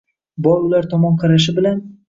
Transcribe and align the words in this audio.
Boy 0.47 0.63
ular 0.69 0.89
tomon 0.95 1.21
qarashi 1.25 1.57
bilan 1.61 1.89